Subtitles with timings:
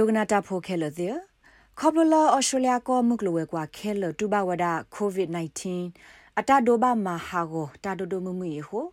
[0.00, 1.14] ဒိုဂနာတာဖိုခဲလတဲ့
[1.78, 5.28] ခေါပလလာအော်စတြေးလျကောမှုကလဝဲကွာခဲလတူဘဝဒကိုဗစ်
[5.84, 8.86] -19 အတာဒိုဘာမဟာကိုတာဒိုဒိုမမှုရေဟို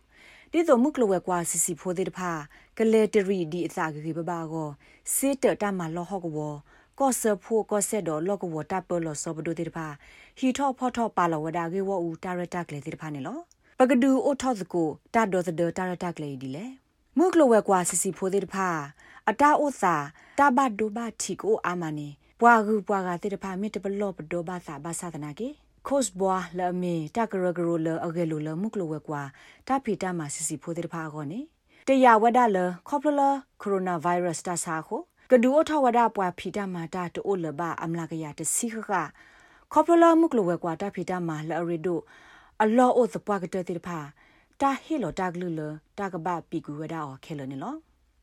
[0.52, 2.30] ဒီတော့မှုကလဝဲကွာစီစီဖိုတဲ့တဖာ
[2.78, 4.68] ကလေတရီဒီအစာကြီးပပါကို
[5.14, 6.54] စစ်တတမလောဟော့ကော
[6.98, 9.86] ကောဆဖိုကောဆက်တော့လောကဝတာပလောစောဘဒိုတဲ့တဖာ
[10.38, 13.38] ဟီထော့ဖော့ထော့ပါလဝဒါကေဝဦးတာရတက်လေတဲ့တဖာနေလော
[13.78, 16.64] ပကဒူအိုထော့စကိုတာဒေါ်သဒတာရတက်လေဒီလေ
[17.18, 18.68] မှုကလဝဲကွာစီစီဖိုတဲ့တဖာ
[19.28, 19.94] အတာဥစာ
[20.38, 22.08] တဘဒိုဘတီကိုအာမနီ
[22.40, 25.48] ပွာဂူပွာဂါတေတဖာမီတဘလော့ပဒိုဘာသာဘာသာတနာကေ
[25.86, 29.22] ခို့စ်ဘွာလအမီတကရဂရိုလအဂေလိုလမှုကလဝဲကွာ
[29.68, 31.40] တဖီတမစီစီဖိုတေတဖာကောနေ
[31.88, 33.22] တရဝဒလခေါပလလ
[33.60, 38.92] ကိုရိုနာဗိုင်းရပ်စ်တဆာခိုကဒူအထဝဒပွာဖီတမတာတိုလဘအမလာကရတစီခက
[39.72, 41.98] ခေါပလလမှုကလဝဲကွာတဖီတမလအရီဒို
[42.62, 43.98] အလောအိုသပွားကတဲ့တေတဖာ
[44.60, 45.60] တာဟီလိုတာဂလူလ
[45.98, 47.74] တာကဘပီကူဝဒအောခဲလနေလော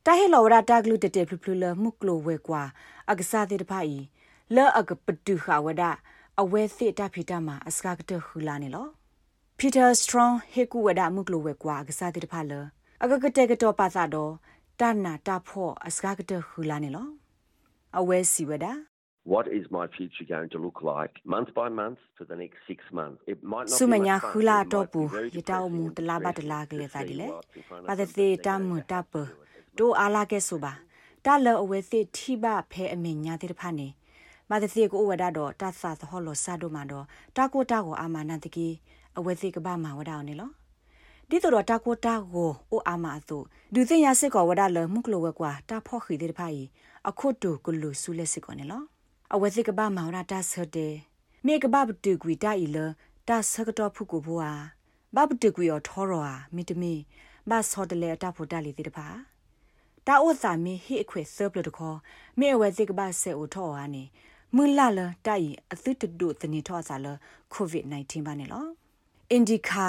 [0.07, 2.63] တာဟီလောဝဒတာဂလူတတေဖလူဖလူလမှုကလဝဲကွာ
[3.11, 3.97] အကစားတေတဖာဤ
[4.55, 5.83] လောအကပတူခဝဒ
[6.41, 8.87] အဝဲသစ်တဖိတမှာအစကကတခူလာနေလော
[9.57, 12.53] ပီတာစထရောင်းဟေကူဝဒမှုကလဝဲကွာကစားတိတဖလ
[13.03, 14.31] အကကတဲ့ကတော့ပါသတော့
[14.79, 17.07] တနာတာဖို့အစကကတခူလာနေလော
[17.99, 18.67] အဝဲစီဝဒ
[19.35, 22.83] What is my future going to look like month by month for the next 6
[22.99, 23.19] months?
[23.31, 25.01] It might not Sumanya khula to pu
[25.35, 27.27] yitaw mu tala ba tala kle sa dile.
[27.87, 28.05] Pa de
[29.75, 29.93] te ta mu ta pu.
[29.93, 30.73] Do ala ke so ba.
[31.23, 33.95] Ta lo awe te thi ba phe ame nya te pha ne.
[34.49, 38.67] မာသစီကိုဝဒါတော့တသသဟောလောစာတို့မှာတော့တာကိုတာကိုအာမနတကီ
[39.17, 40.49] အဝဲစီကဘာမှာဝဒါနေလော
[41.29, 43.37] ဒီတော့တာကိုတာကိုအိုအာမအသူ
[43.73, 46.61] ဒုသိညာစစ်ကောဝဒါလမှုကလဝဲကွာတာဖော့ခီတဲ့ဖိုင်
[47.09, 48.83] အခုတူကလူဆူလက်စစ်ကောနေလော
[49.33, 50.93] အဝဲစီကဘာမှာဝဒါတာဆတဲ့
[51.45, 52.77] မေကဘာဘတူကွီတာဤလ
[53.27, 54.49] တာဆကတော့ဖုကိုဘွာ
[55.15, 56.93] ဘဘတူကွီရောထောရောအာမီတမီ
[57.49, 59.07] ဘတ်ဆော်တလေတာဖို့တာလီတဲ့ဖာ
[60.07, 61.97] တာအိုစာမီဟိအခွေဆပ်လို့တခေါ်
[62.39, 64.03] မေအဝဲစီကဘာဆဲအိုထောအာနေ
[64.55, 67.07] မွလာလတိုင်အသစ်တုတနေထောစားလ
[67.53, 68.65] ကိုဗစ် -19 ပါနေလော
[69.31, 69.87] အင်ဒီကာ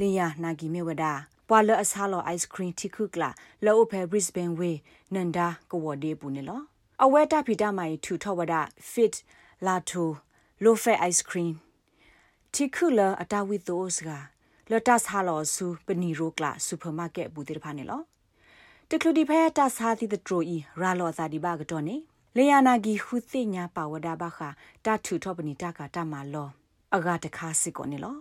[0.00, 1.04] လီယာနာဂီမေဝဒ
[1.48, 3.30] ပွာလအစားလောအိုက်စခရင်တီခုကလာ
[3.64, 4.78] လောအဖဲဘရစ်ဘန်ဝေး
[5.14, 6.60] နန်ဒါကဝဒေပူနေလော
[7.04, 8.54] အဝဲတာဖီတာမိုင်ထူထောဝဒ
[8.92, 9.14] fit
[9.66, 10.08] လာတို
[10.64, 11.52] လိုဖဲအိုက်စခရင်
[12.54, 14.08] တီခုလာအတာဝီတိုစက
[14.70, 18.02] လတဆာလောဆူပနီရိုကလာစူပါမားကတ်ဘူးတေဖာနေလော
[18.94, 21.96] တကလူဒီဖဲတာဆာတီတထရိုအီရာလောသာဒီဘာကတော့နေ
[22.36, 24.38] လေယာနာဂီဟုသိညာပါဝဒဘခ
[24.84, 26.48] တာထူထောပနီတာကတမလော
[26.94, 28.14] အဂါတခါစစ်ကိုနေလော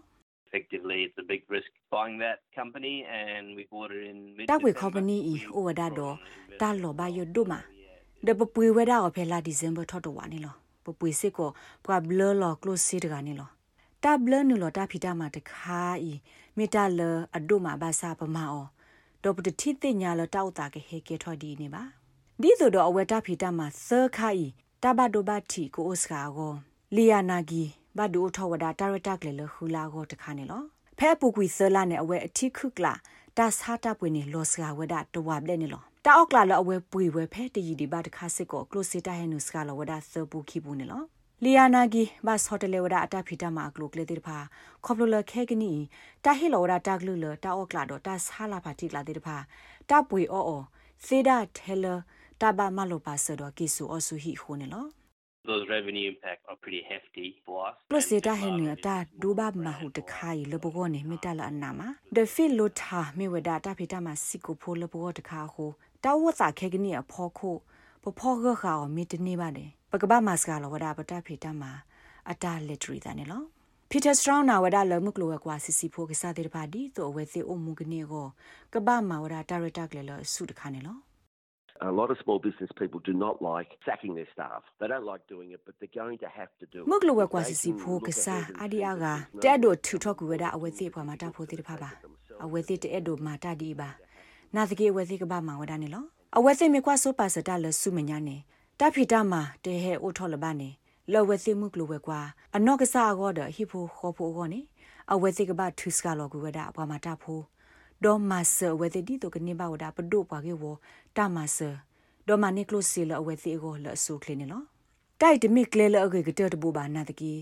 [0.47, 4.71] effectively it's a big risk buying that company and we bought it in mid တာဝေ
[4.81, 6.07] company i o wada do
[6.61, 7.59] ta lo ba yo do ma
[8.25, 10.51] de pu pui weda o phela december thot to wa ni lo
[10.83, 11.47] pu pui sit ko
[11.83, 13.47] pwa blur lo close sit ga ni lo
[14.03, 16.13] ta blur ni lo ta phita ma ta kha i
[16.57, 18.80] mita le ado ma ba sa pa ma o do pu
[19.61, 21.83] ti thi nya lo ta u ta ke he ke thot di ni ba
[22.41, 24.45] ဒီဆိုတော့အဝတာဖီတာမှာသခိုင်
[24.83, 26.53] တဘဒိုဘတီကိုအိုစကာကို
[26.95, 27.63] လီယာနာဂီ
[27.97, 30.63] ဘဒိုထောဝဒါတာရတက်လေလခူလာကိုတခါနေလော
[30.97, 32.93] ဖဲပူကွီဆလာနဲ့အဝဲအတိခုကလာ
[33.37, 41.03] တာစာတာပွေနေလောစကာဝဒတဝဘလက်နေလောတာအောက်ကလာလအဝဲပွေဝဲဖဲတရီဒီဘတခါစစ်ကိုကလိုစီတာဟဲနုစကာလဝဒသပူခိဘူးနေလော
[41.45, 44.37] လီယာနာဂီဘတ်ဟိုတယ်ဝဒအတာဖီတာမှာကလိုကလေတေဖာ
[44.85, 45.73] ခေါပလိုလခဲကနီ
[46.25, 49.37] တာဟီလောဝဒတာဂလူလတာအောက်ကလာတော့တာဆာလာဖာတိလာတေဖာ
[49.89, 50.63] တာပွေအောအော
[51.05, 51.95] စေဒါထဲလာ
[52.41, 54.89] တဘာမလိုပါဆတော့ကိဆူအဆူဟီခုန်နော်
[55.49, 59.47] those revenue impact are pretty hefty for us plus data he ne ta do ba
[59.65, 62.51] ma hu de khai le bo go ne mi ta la na ma the feel
[62.59, 65.21] lo tha mi we da ta phi ta ma si ko pho le bo de
[65.29, 65.67] kha ho
[66.03, 67.51] ta wo sa khe gni a pho kho
[68.03, 70.59] bo pho ga kha o mi de ne ba de ba ka ba ma ska
[70.63, 71.71] lo wa da ba ta phi ta ma
[72.31, 73.39] a ta literary da ne lo
[73.91, 78.27] Peter Strong နာဝဒလမှုကလောကွာစီစီဖိုကစားတဲ့ပါဒီတော့ဝဲသေးအမှုကနေကို
[78.73, 80.97] ကဘာမာဝဒဒါရတာကလေးလဆုတခါနေလော
[81.89, 84.61] A lot of small business people do not like sacking their staff.
[84.79, 86.87] They don't like doing it, but they're going to have to do it.
[86.91, 89.13] Muglo wa kwasi si pho kasa adi aga
[89.43, 91.89] te do thu thok ku weda awe ti pha ma ta pho ti pha ba.
[92.43, 93.89] Awe ti te do ma ta di ba.
[94.53, 96.01] Na the ke awe ti ka ba ma weda ne lo.
[96.37, 98.37] Awe ti mi kwa so pa sa ta le su me nya ne.
[98.81, 100.69] Ta phi ta ma te he o tho le ba ne.
[101.13, 102.19] Lo we ti muglo we kwa.
[102.55, 104.59] Ano ka sa go de hi pho kho pho go ne.
[105.11, 107.35] Awe ti ka ba thu ska lo ku weda pa ma ta pho.
[108.05, 110.63] ဒေါ်မဆာဝဲတဲ့ဒီတော့ကနေပါဝဒါပဒိုပွားကေဝ
[111.17, 111.69] တာမဆာ
[112.27, 114.65] ဒေါ်မနိကလိုစီလအဝဲသေးကိုလဆူကလင်းနော်
[115.21, 117.33] တိုက်တမိကလေလအကေကတဲ့တဘူဘာနာတကီ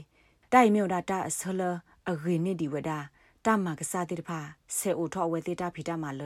[0.53, 1.61] တိုက်မြော်ဒါတာအဆလ
[2.09, 2.97] အဂိနေဒီဝဒါ
[3.45, 4.39] တာမကစားတဲ့ဖာ
[4.75, 6.21] ဆေအိုထောဝဲသေးတာဖီတာမလ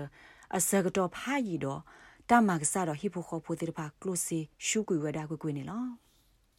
[0.56, 1.81] အစကတော့ဖာရီတော့
[2.30, 5.84] တာမကစားတော့ဟိဖိုခိုဖိုတဲ့ဖာကလိုစီရှုကွေဝဒါကွေကွေနေလော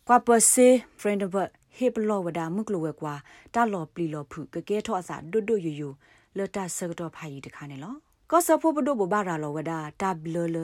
[0.06, 0.69] ကွာပစေ
[1.00, 1.37] ဖရန်ဒဘ
[1.76, 3.14] ဟေပလောဝဒါမုကလဝဲကွာ
[3.55, 5.88] တာလော်ပလီလော်ဖုကကဲထောအစာဒွတ်ဒွတ်ယူယူ
[6.37, 7.94] လတာဆကတော့ဖာရီတခါနေလော
[8.31, 10.56] ကောဆဖို့ပဒိုဘဘာရာလောဝဒါတာဘလလ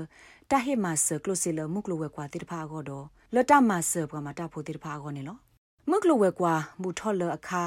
[0.50, 5.37] တာဟေမာဆကလိုစီလမုကလဝဲကွာတိတဖာကောတော့လတမဆပကမတာဖိုတိတဖာကောနေလော
[5.91, 7.62] မုကလဝဲကွာမူထော်လအခါ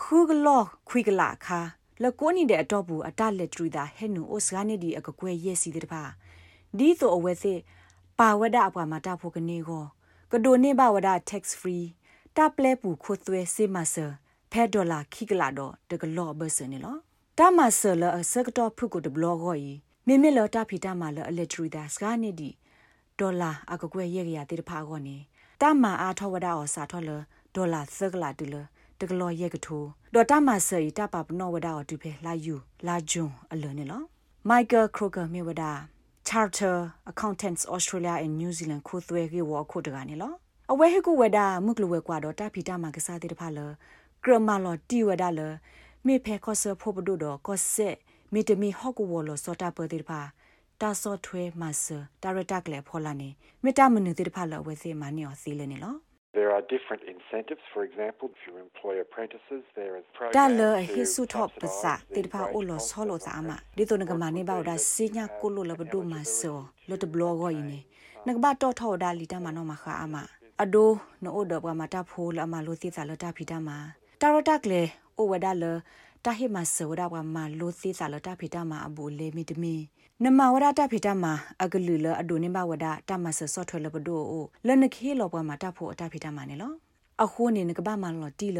[0.00, 1.60] ခူဂလောခွိကလာခါ
[2.02, 6.02] လကိုနီတဲ့အတော့ဘူးအတလက်ထရီတာဟဲနူအိုစကနေဒီအကကွဲရဲ့စီတိတဖာ
[6.78, 7.54] ဒီဆိုအဝဲစေ
[8.18, 9.84] ပါဝဒအပွားမတာဖိုကနေကော
[10.32, 11.86] ကဒိုနေဘဝဒ tax free
[12.36, 13.96] တပ်ပလဲပူခိုသွဲစေမဆ
[14.52, 16.96] ဖဲဒေါ်လာခိကလာတော့တကလောဘဆနေလော
[17.38, 19.70] တမဆလအစကတော့ဖုကိုတဘလောဂောဤ
[20.06, 22.50] မိမိလတာဖီတာမလအလက်ထရီဒါစကနေဒီ
[23.18, 25.16] ဒေါ်လာအကကွဲရရတေတဖာကောနေ
[25.60, 27.10] တမအားထဝဒအောစာထောလ
[27.54, 28.54] ဒေါ်လာစကလာတူလ
[29.00, 32.54] တကလောရဲကထိုးဒေါ်တမဆရီတပပနောဝဒအောတူဖဲလာယူ
[32.86, 34.02] လာဂျွန်အလွန်နေလော
[34.48, 35.72] မိုက်ကယ်ခရိုကာမြေဝဒါ
[36.28, 40.32] Charter Accountants Australia and New Zealand ခိုသွဲကေဝခုတကနေလော
[40.72, 43.58] အဝဲဟကုဝဒါမုကလဝဲကွာတော့တဖီတာမကစားတဲ့တဖာလ
[44.24, 45.40] ကရမလောတီဝဒါလ
[46.06, 47.96] မေဖဲခောဆဖို့ပဒုတော့ကောဆက်
[48.32, 50.20] မီတမီဟော့ကူဝလောစောတာပတိဖာ
[50.80, 53.28] တာစောထွဲမဆာဒါရတာကလေဖောလာနေ
[53.64, 55.94] မေတာမနုတိဖာလဝဲစေမနီော်စီလနေလော
[56.36, 57.64] There are different incentives.
[57.72, 60.62] For example, if you employ apprentices, there is programs ဒါလ
[60.92, 67.78] ဟိစုထော့ပစာတေတဖာအိုလောဆောလောစာမဒီတိုနကမနေဘောဒါစညာကိုလိုလဘဒုမဆောလတ်ဘလောဂိုင်းနေ
[68.26, 70.16] နကဘတော့ထော်ဒါလီတမနောမခါအမ
[70.62, 70.90] အဒို
[71.24, 73.68] နိုဒဘမတာဖိုလအမလိုတိသလတာဖီတမ
[74.20, 74.28] တာ
[75.62, 79.74] ရ တာကလေအိုဝဒါလတာဟိမဆောဒါဝမလိုတိသလတာဖီတမအဘူလေမီတမီ
[80.22, 81.24] နမဝဒတာဖီတမ
[81.62, 86.72] အကလူလအဒိုနေဘဝဒတာမဆဆော့ထွဲလဘဒိုအိုလနခေလောဘမတာဖိုအတာဖီတမနေလော
[87.24, 88.58] အခုနေနကဘာမလောတီလ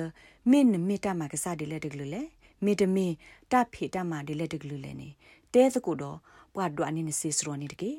[0.51, 2.23] မင်းမီတာမကစားဒီလက်တကလူလေ
[2.65, 3.07] မီတမီ
[3.53, 5.09] တာဖီတမဒီလက်တကလူလေနေ
[5.53, 6.19] တဲစကူတော့
[6.55, 7.91] ပွားဒွာနေနေစီစရောနေတကေ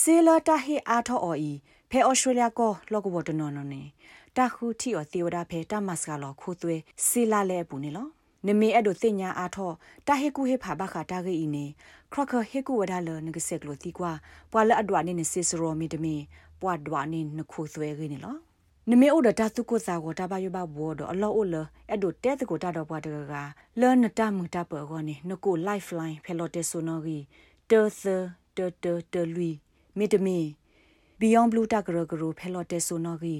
[0.00, 1.52] ဆေလာတာဟေအာထောအော်ဤ
[1.90, 3.82] ဖဲဩစတြေးလျကောလောကဘတနော်နော်နေ
[4.36, 6.76] တာခုတီော်သေဝဒဖဲတမတ်စကလောခိုးသွဲ
[7.06, 8.08] ဆေလာလဲပူနေလော
[8.46, 9.72] နမေအဲ့ဒိုတင်ညာအာထော
[10.06, 11.64] တာဟေကူဟေဖာဘခတာဂေဤနေ
[12.12, 14.12] ခရခဟေကူဝဒါလနကဆက်ကလိုတီကွာ
[14.52, 16.14] ပွာလအဒွာနေနေစစ်စရောမီတမီ
[16.60, 18.36] ပွာဒွာနေနခိုးသွဲခေနေလော
[18.90, 21.56] နမေအိုဒတာတုကိုစာကိုတဘယဘဘောဒအလောအိုလ
[21.88, 23.34] အဲ့ဒိုတဲတကိုတာတော့ပွားတကက
[23.80, 27.18] လဲနတမှုတပကောနေနကို lifeline ဖဲလော်တေဆိုနော်ဂီ
[27.70, 28.02] တေသ
[28.56, 29.50] တေတေတေလူ
[29.98, 30.38] မီတမီ
[31.20, 33.36] beyond blue တကရကရဖဲလော်တေဆိုနော်ဂီ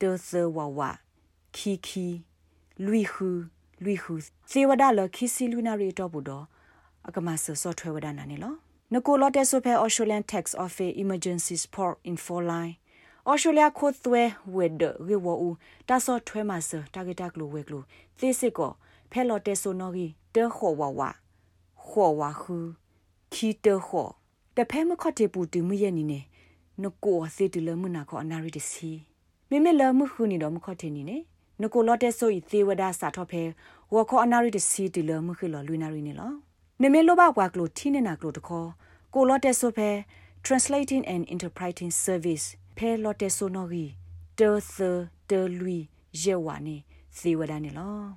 [0.00, 0.80] တေသဝဝ
[1.56, 2.06] ခီခီ
[2.84, 3.30] လူီဟူ
[3.84, 4.14] လူီဟူ
[4.50, 6.44] စေဝဒါလခီစီလူနာရီတော့ဘူးတော့
[7.08, 8.54] အကမဆဆော့ထွဲဝဒနာနေလော
[8.94, 12.74] နကိုလော်တေဆိုဖဲ Australian Tax Office Emergency Support Info Line
[13.28, 14.22] ဩစတြေးလျခိုသွဲ
[14.54, 15.48] ဝဲဒရေဝူ
[15.88, 17.82] တာဆော့ထွဲမဆတာဂက်တကလိုဝဲကလို
[18.18, 18.72] သေစစ်ကော
[19.10, 21.02] ဖဲလော်တေဆိုနော်ဂီတေခေါ်ဝဝ
[21.88, 22.56] ခေါ်ဝခူ
[23.32, 24.10] ခီတေခေါ်
[24.56, 26.20] တဖဲမခတ်တေပူတူမရဲ့နီနေ
[26.82, 28.90] နကိုအစေတူလမနာခေါ်အနာရီတစီ
[29.50, 31.16] မေမေလမှုခုနီတော့မခတ်တေနီနေ
[31.62, 33.42] နကိုလော်တေဆိုဤသေဝဒစာထော့ဖဲ
[33.94, 36.32] ဝခေါ်အနာရီတစီတူလမှုခလောလူနာရီနေလော
[36.82, 38.68] နမေလောဘကွာကလိုထင်းနေတာကလိုတခေါ်
[39.14, 39.90] ကိုလော်တေဆိုဖဲ
[40.46, 42.46] translating and interpreting service
[42.76, 43.84] ဖဲလော်တေဆိုနော်ဂီ
[44.38, 45.78] တေသတေလူ
[46.22, 46.76] ယေဝါနေ
[47.18, 48.10] ဇေဝဒာနေလော